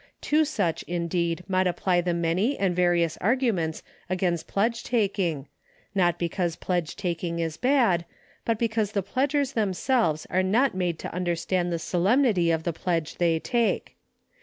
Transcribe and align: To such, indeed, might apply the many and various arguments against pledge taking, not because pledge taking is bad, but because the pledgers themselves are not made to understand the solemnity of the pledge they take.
To 0.21 0.45
such, 0.45 0.81
indeed, 0.87 1.43
might 1.47 1.67
apply 1.67 2.01
the 2.01 2.15
many 2.15 2.57
and 2.57 2.75
various 2.75 3.17
arguments 3.17 3.83
against 4.09 4.47
pledge 4.47 4.83
taking, 4.83 5.47
not 5.93 6.17
because 6.17 6.55
pledge 6.55 6.95
taking 6.95 7.37
is 7.37 7.55
bad, 7.55 8.05
but 8.43 8.57
because 8.57 8.93
the 8.93 9.03
pledgers 9.03 9.51
themselves 9.51 10.25
are 10.31 10.41
not 10.41 10.73
made 10.73 10.97
to 10.97 11.13
understand 11.13 11.71
the 11.71 11.77
solemnity 11.77 12.49
of 12.49 12.63
the 12.63 12.73
pledge 12.73 13.17
they 13.17 13.39
take. 13.39 13.95